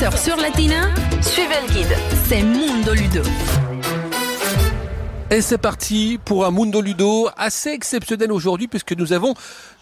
[0.00, 0.88] 13h sur Latina,
[1.20, 1.94] suivez le guide.
[2.26, 3.20] C'est Mundo Ludo.
[5.30, 9.34] Et c'est parti pour un Mundo Ludo assez exceptionnel aujourd'hui puisque nous avons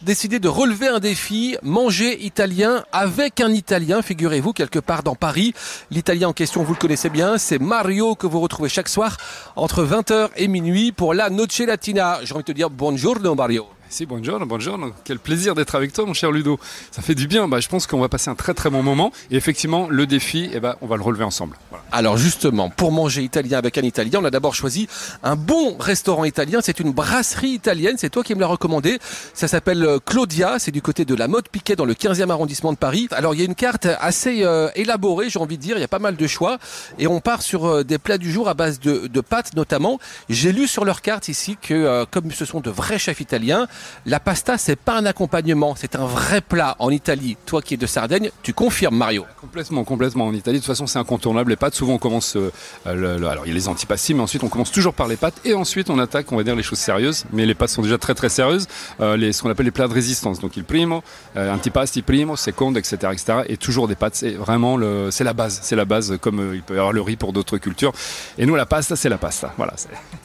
[0.03, 5.55] décidé de relever un défi, manger italien avec un Italien, figurez-vous, quelque part dans Paris.
[5.93, 9.19] L'Italien en question, vous le connaissez bien, c'est Mario que vous retrouvez chaque soir
[9.55, 12.19] entre 20h et minuit pour la Noche Latina.
[12.25, 13.69] J'ai envie de te dire bonjour Mario.
[13.91, 14.79] Si, bonjour, bonjour.
[15.05, 16.61] Quel plaisir d'être avec toi, mon cher Ludo.
[16.91, 17.49] Ça fait du bien.
[17.49, 19.13] Bah, je pense qu'on va passer un très très bon moment.
[19.31, 21.57] Et effectivement, le défi, eh ben, on va le relever ensemble.
[21.91, 24.89] Alors justement, pour manger italien avec un Italien, on a d'abord choisi
[25.23, 26.61] un bon restaurant italien.
[26.63, 27.95] C'est une brasserie italienne.
[27.97, 28.99] C'est toi qui me l'as recommandé.
[29.33, 30.59] Ça s'appelle euh, Claudia.
[30.59, 33.09] C'est du côté de la Motte Piquet dans le 15e arrondissement de Paris.
[33.13, 35.79] Alors il y a une carte assez euh, élaborée, j'ai envie de dire.
[35.79, 36.59] Il y a pas mal de choix.
[36.99, 39.99] Et on part sur euh, des plats du jour à base de, de pâtes notamment.
[40.29, 43.67] J'ai lu sur leur carte ici que comme ce sont de vrais chefs italiens,
[44.07, 47.37] la pasta, c'est pas un accompagnement, c'est un vrai plat en Italie.
[47.47, 50.27] Toi qui es de Sardaigne, tu confirmes, Mario Complètement, complètement.
[50.27, 51.51] En Italie, de toute façon, c'est incontournable.
[51.51, 52.37] Les pâtes, souvent, on commence.
[52.37, 52.51] Euh,
[52.87, 55.55] alors, il y a les antipastis, mais ensuite, on commence toujours par les pâtes et
[55.55, 57.25] ensuite, on attaque, on va dire, les choses sérieuses.
[57.33, 58.67] Mais les pâtes sont déjà très, très sérieuses.
[59.01, 60.41] Euh, les, ce qu'on appelle les plats de résistance.
[60.41, 61.03] Donc, il primo,
[61.37, 63.41] euh, antipasti primo, secondo, etc., etc.
[63.49, 64.15] Et toujours des pâtes.
[64.15, 65.61] C'est vraiment le, c'est la base.
[65.63, 67.93] C'est la base, comme il peut y avoir le riz pour d'autres cultures.
[68.37, 69.53] Et nous, la pasta, c'est la pasta.
[69.57, 69.75] Voilà.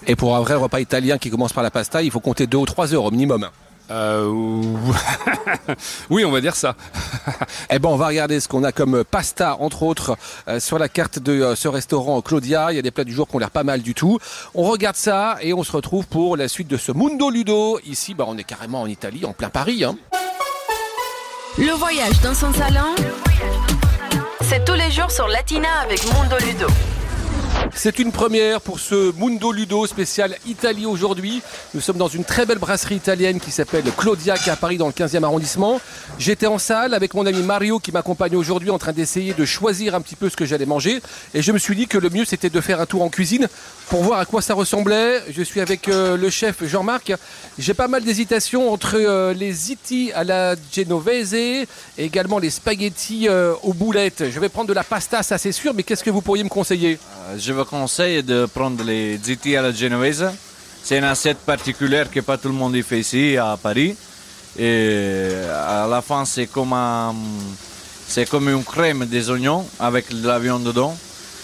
[0.08, 2.58] Et pour un vrai repas italien qui commence par la pasta, il faut compter deux
[2.58, 3.42] ou trois heures au minimum.
[3.92, 4.31] Euh,
[6.09, 6.76] oui, on va dire ça.
[7.70, 10.17] eh ben, on va regarder ce qu'on a comme pasta, entre autres,
[10.48, 12.72] euh, sur la carte de euh, ce restaurant Claudia.
[12.72, 14.20] Il y a des plats du jour qui ont l'air pas mal du tout.
[14.56, 17.80] On regarde ça et on se retrouve pour la suite de ce Mundo Ludo.
[17.86, 19.84] Ici, bah, on est carrément en Italie, en plein Paris.
[19.84, 19.97] Hein.
[21.58, 22.95] Le voyage dans son salon,
[24.42, 26.68] c'est tous les jours sur Latina avec Mundo Ludo.
[27.72, 31.42] C'est une première pour ce Mundo Ludo spécial Italie aujourd'hui.
[31.73, 34.78] Nous sommes dans une très belle brasserie italienne qui s'appelle Claudia qui est à Paris
[34.78, 35.80] dans le 15e arrondissement.
[36.19, 39.95] J'étais en salle avec mon ami Mario qui m'accompagne aujourd'hui en train d'essayer de choisir
[39.95, 41.02] un petit peu ce que j'allais manger
[41.34, 43.47] et je me suis dit que le mieux c'était de faire un tour en cuisine
[43.89, 45.22] pour voir à quoi ça ressemblait.
[45.30, 47.13] Je suis avec euh, le chef Jean-Marc.
[47.57, 53.28] J'ai pas mal d'hésitations entre euh, les ziti à la genovese et également les spaghettis
[53.28, 54.25] euh, aux boulettes.
[54.31, 56.50] Je vais prendre de la pasta, ça c'est sûr, mais qu'est-ce que vous pourriez me
[56.50, 56.97] conseiller?
[57.53, 60.25] Vous conseille de prendre les ziti à la genovese.
[60.84, 63.96] C'est une assiette particulière que pas tout le monde y fait ici à Paris.
[64.58, 66.75] Et à la fin, c'est comme,
[68.08, 70.96] c'est comme une crème des oignons avec de la viande dedans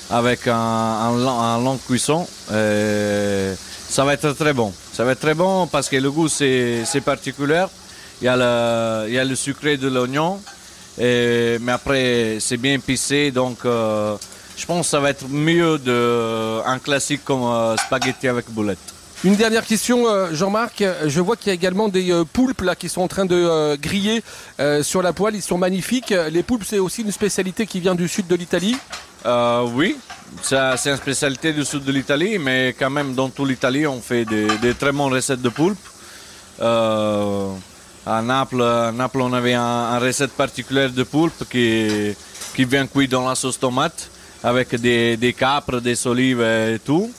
[0.10, 2.28] avec un, un, long cuisson.
[2.48, 4.74] ça va être très bon.
[4.94, 7.66] Ça va être très bon parce que le goût c'est particulier.
[8.22, 10.42] Il y, a le, il y a le sucré de l'oignon,
[10.98, 14.16] mais après c'est bien épicé donc euh,
[14.60, 18.78] je pense que ça va être mieux d'un classique comme euh, spaghetti avec boulettes.
[19.24, 20.84] Une dernière question, euh, Jean-Marc.
[21.06, 24.24] Je vois qu'il y a également des poulpes là qui sont en train de griller
[24.82, 25.36] sur la poêle.
[25.36, 26.14] Ils sont magnifiques.
[26.32, 28.78] Les poulpes, c'est aussi une spécialité qui vient du sud de l'Italie?
[29.26, 29.98] Euh, oui,
[30.42, 34.26] c'est une spécialité du sud de l'Italie, mais quand même dans toute l'Italie, on fait
[34.26, 35.78] des, très bonnes recettes de poulpe.
[36.62, 37.50] Euh,
[38.06, 42.16] à, Naples, Naples, on avait une recette particulière de poulpe qui,
[42.56, 44.10] qui vient cuit dans la sauce tomate
[44.44, 47.12] avec des, des capres, des olives et tout.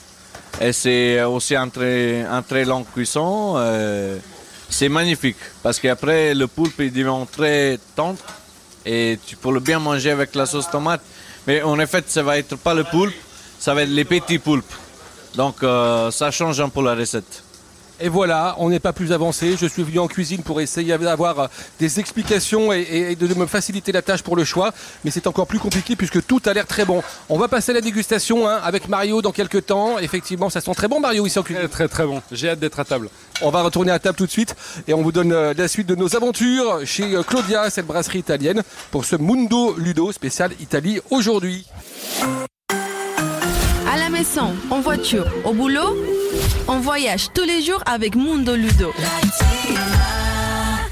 [0.59, 3.53] Et c'est aussi un très, un très long cuisson.
[3.57, 4.17] Euh,
[4.69, 8.19] c'est magnifique parce qu'après le poulpe il devient très tendre
[8.85, 11.01] et tu peux le bien manger avec la sauce tomate.
[11.47, 13.15] Mais en effet, ça va être pas le poulpe,
[13.59, 14.73] ça va être les petits poulpes.
[15.35, 17.43] Donc euh, ça change un peu la recette.
[18.01, 19.55] Et voilà, on n'est pas plus avancé.
[19.59, 21.47] Je suis venu en cuisine pour essayer d'avoir euh,
[21.79, 24.71] des explications et, de me faciliter la tâche pour le choix.
[25.05, 27.03] Mais c'est encore plus compliqué puisque tout a l'air très bon.
[27.29, 29.99] On va passer à la dégustation hein, avec Mario dans quelques temps.
[29.99, 31.67] Effectivement, ça sent très bon Mario ici en cuisine.
[31.67, 32.23] Très très, bon.
[32.31, 33.09] J'ai hâte d'être à table.
[33.43, 34.55] On va retourner à table tout de suite
[34.87, 38.19] et on vous donne euh, la suite de nos aventures chez euh, Claudia, cette brasserie
[38.19, 41.67] italienne, pour ce Mundo Ludo spécial Italie aujourd'hui.
[43.91, 45.97] À la maison, en voiture, au boulot
[46.67, 48.93] on voyage tous les jours avec Mundo Ludo.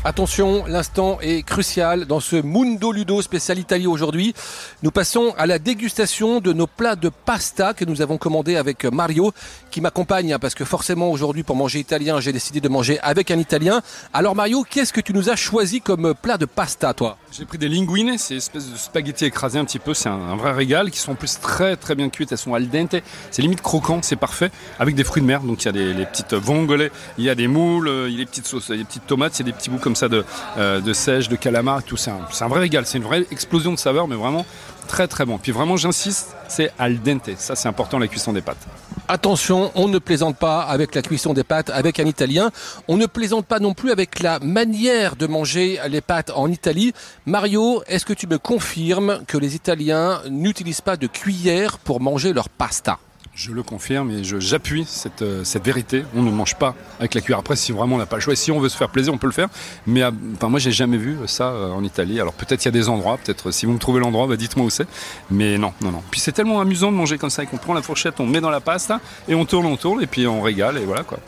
[0.06, 4.34] Attention, l'instant est crucial dans ce Mundo Ludo spécial Italie aujourd'hui.
[4.82, 8.86] Nous passons à la dégustation de nos plats de pasta que nous avons commandés avec
[8.86, 9.34] Mario
[9.72, 13.30] qui m'accompagne hein, parce que forcément aujourd'hui pour manger italien j'ai décidé de manger avec
[13.30, 13.82] un italien.
[14.14, 17.18] Alors Mario, qu'est-ce que tu nous as choisi comme plat de pasta toi?
[17.34, 20.54] J'ai pris des linguines, c'est espèce de spaghettis écrasés un petit peu, c'est un, vrai
[20.54, 22.96] régal qui sont en plus très très bien cuites, elles sont al dente,
[23.32, 25.94] c'est limite croquant, c'est parfait avec des fruits de mer, donc il y a des
[25.94, 28.72] les petites vongole, il y a des moules, il y a des petites sauces, il
[28.72, 30.24] y a des petites tomates, il y a des petits bouts comme ça de,
[30.58, 31.98] euh, de sèche, de calamar, tout.
[31.98, 32.86] C'est un, vrai régal.
[32.86, 34.46] C'est une vraie explosion de saveurs, mais vraiment
[34.88, 35.40] très très bon.
[35.40, 37.32] Puis vraiment, j'insiste, c'est al dente.
[37.38, 38.68] Ça, c'est important, la cuisson des pâtes.
[39.08, 42.52] Attention, on ne plaisante pas avec la cuisson des pâtes avec un Italien.
[42.88, 46.94] On ne plaisante pas non plus avec la manière de manger les pâtes en Italie.
[47.26, 52.32] Mario, est-ce que tu me confirmes que les Italiens n'utilisent pas de cuillère pour manger
[52.32, 53.00] leur pasta?
[53.36, 56.04] Je le confirme et j'appuie cette, euh, cette vérité.
[56.14, 57.40] On ne mange pas avec la cuillère.
[57.40, 59.18] Après, si vraiment on n'a pas le choix, si on veut se faire plaisir, on
[59.18, 59.48] peut le faire.
[59.88, 62.20] Mais euh, enfin, moi, j'ai jamais vu ça euh, en Italie.
[62.20, 63.18] Alors peut-être il y a des endroits.
[63.18, 64.88] Peut-être si vous me trouvez l'endroit, bah, dites-moi où c'est.
[65.32, 66.04] Mais non, non, non.
[66.12, 67.44] Puis c'est tellement amusant de manger comme ça.
[67.44, 70.02] et qu'on prend la fourchette, on met dans la pasta et on tourne, on tourne
[70.02, 71.20] et puis on régale et voilà quoi.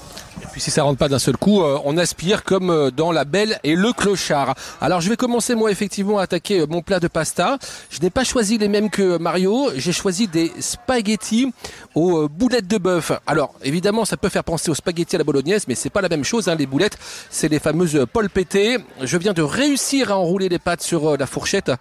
[0.51, 3.23] Puis si ça rentre pas d'un seul coup, euh, on aspire comme euh, dans La
[3.23, 4.53] Belle et le Clochard.
[4.81, 7.57] Alors je vais commencer moi effectivement à attaquer euh, mon plat de pasta.
[7.89, 11.53] Je n'ai pas choisi les mêmes que Mario, j'ai choisi des spaghettis
[11.95, 13.13] aux boulettes de bœuf.
[13.25, 16.09] Alors évidemment ça peut faire penser aux spaghettis à la bolognaise, mais c'est pas la
[16.09, 16.49] même chose.
[16.49, 16.55] hein.
[16.55, 16.97] Les boulettes,
[17.29, 18.77] c'est les fameuses polpettées.
[19.01, 21.71] Je viens de réussir à enrouler les pâtes sur la fourchette.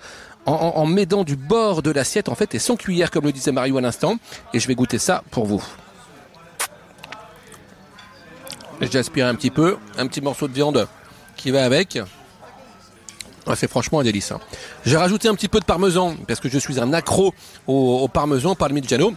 [0.46, 3.32] En, en, en m'aidant du bord de l'assiette en fait et sans cuillère comme le
[3.32, 4.16] disait Mario à l'instant
[4.54, 5.62] et je vais goûter ça pour vous.
[8.80, 10.88] J'ai aspiré un petit peu, un petit morceau de viande
[11.36, 11.98] qui va avec.
[13.46, 14.32] Ah, c'est franchement un délice.
[14.32, 14.40] hein.
[14.84, 17.34] J'ai rajouté un petit peu de parmesan parce que je suis un accro
[17.66, 19.14] au, au parmesan parmigiano.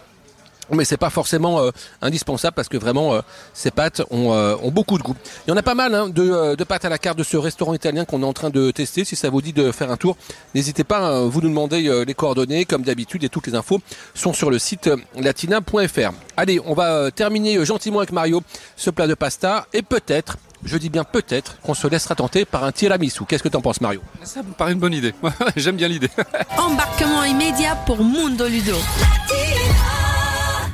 [0.70, 1.70] Mais c'est pas forcément euh,
[2.02, 3.20] indispensable parce que vraiment euh,
[3.52, 5.14] ces pâtes ont, euh, ont beaucoup de goût.
[5.46, 7.36] Il y en a pas mal hein, de, de pâtes à la carte de ce
[7.36, 9.04] restaurant italien qu'on est en train de tester.
[9.04, 10.16] Si ça vous dit de faire un tour,
[10.54, 10.98] n'hésitez pas.
[11.00, 13.80] hein, vous nous demandez euh, les coordonnées comme d'habitude et toutes les infos
[14.14, 16.12] sont sur le site latina.fr.
[16.36, 18.42] Allez, on va euh, terminer euh, gentiment avec Mario
[18.76, 22.64] ce plat de pasta et peut-être, je dis bien peut-être, qu'on se laissera tenter par
[22.64, 23.24] un tiramisu.
[23.26, 24.00] Qu'est-ce que t'en penses Mario?
[24.22, 25.14] Ça me paraît une bonne idée.
[25.56, 26.10] J'aime bien l'idée.
[26.56, 28.76] Embarquement immédiat pour Mundo Ludo.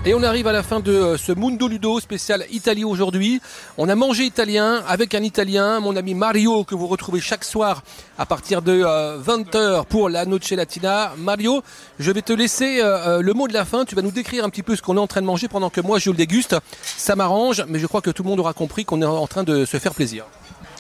[0.07, 3.39] Et on arrive à la fin de euh, ce Mundo Ludo spécial Italie aujourd'hui.
[3.77, 7.83] On a mangé italien avec un Italien, mon ami Mario, que vous retrouvez chaque soir
[8.17, 11.13] à partir de 20h pour la Noche Latina.
[11.19, 11.63] Mario,
[11.99, 13.85] je vais te laisser euh, euh, le mot de la fin.
[13.85, 15.69] Tu vas nous décrire un petit peu ce qu'on est en train de manger pendant
[15.69, 16.57] que moi je le déguste.
[16.83, 19.45] Ça m'arrange, mais je crois que tout le monde aura compris qu'on est en train
[19.45, 20.25] de se faire plaisir.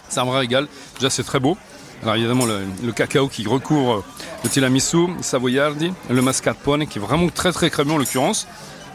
[0.08, 0.67] Ça me régale.
[0.94, 1.58] Déjà, c'est très beau.
[2.02, 4.05] Alors évidemment, le, le cacao qui recouvre euh,
[4.44, 8.46] le tiramisu, savoyardi, le mascarpone qui est vraiment très très crémeux en l'occurrence.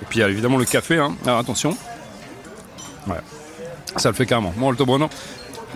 [0.02, 0.98] Et puis il y a évidemment le café.
[0.98, 1.16] hein.
[1.26, 1.76] Alors attention.
[3.98, 4.54] Ça le fait carrément.
[4.58, 5.10] Moi, le Tobrono,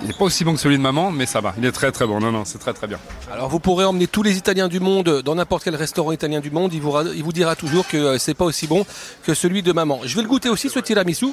[0.01, 1.53] il n'est pas aussi bon que celui de maman, mais ça va.
[1.57, 2.19] Il est très très bon.
[2.19, 2.99] Non, non, c'est très très bien.
[3.31, 6.51] Alors vous pourrez emmener tous les Italiens du monde dans n'importe quel restaurant italien du
[6.51, 8.85] monde, il vous, il vous dira toujours que euh, c'est pas aussi bon
[9.23, 10.01] que celui de maman.
[10.03, 11.27] Je vais le goûter aussi ce tiramisu.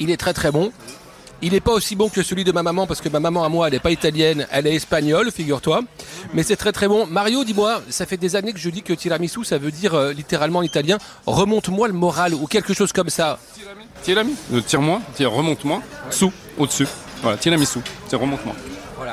[0.00, 0.72] Il est très très bon.
[1.42, 3.48] Il n'est pas aussi bon que celui de ma maman parce que ma maman à
[3.48, 5.82] moi elle n'est pas italienne, elle est espagnole, figure-toi.
[6.32, 7.06] Mais c'est très très bon.
[7.06, 10.12] Mario, dis-moi, ça fait des années que je dis que tiramisu ça veut dire euh,
[10.12, 13.38] littéralement en italien remonte-moi le moral ou quelque chose comme ça.
[14.02, 14.36] Tiramisu.
[14.52, 15.80] Euh, Tire-moi, tire, remonte-moi.
[16.10, 16.86] Sous, au-dessus.
[17.22, 17.78] Voilà, tiramisu.
[18.08, 18.54] C'est remonte-moi.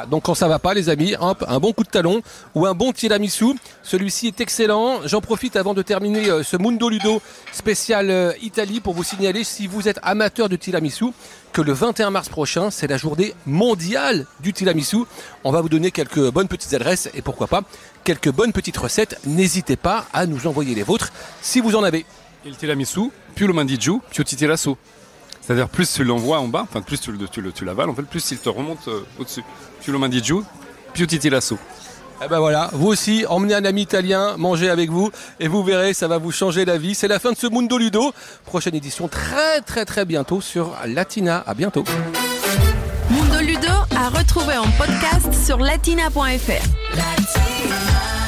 [0.09, 2.21] Donc quand ça va pas les amis, un bon coup de talon
[2.55, 4.99] ou un bon tiramisu, celui-ci est excellent.
[5.05, 7.21] J'en profite avant de terminer euh, ce Mundo Ludo
[7.51, 11.05] spécial euh, Italie pour vous signaler si vous êtes amateur de tiramisu
[11.53, 14.99] que le 21 mars prochain, c'est la journée mondiale du tiramisu.
[15.43, 17.63] On va vous donner quelques bonnes petites adresses et pourquoi pas
[18.03, 19.19] quelques bonnes petites recettes.
[19.25, 21.11] N'hésitez pas à nous envoyer les vôtres
[21.41, 22.05] si vous en avez.
[22.45, 23.11] Et le tiramisu,
[23.53, 24.75] mangi più ti tira su.
[25.41, 27.95] C'est-à-dire plus tu l'envoies en bas, enfin plus tu, le, tu, le- tu l'avales, en
[27.95, 29.43] fait, plus il te remonte euh, au-dessus.
[29.81, 30.21] Più lo mangi
[30.93, 31.55] più ti tira su.
[32.23, 35.09] Eh ben voilà, vous aussi, emmenez un ami italien, mangez avec vous,
[35.39, 36.93] et vous verrez, ça va vous changer la vie.
[36.93, 38.13] C'est la fin de ce Mundo Ludo.
[38.45, 41.43] Prochaine édition très très très bientôt sur Latina.
[41.47, 41.83] À bientôt.
[43.09, 46.95] Mundo Ludo à retrouver en podcast sur latina.fr.
[46.95, 48.20] Latina.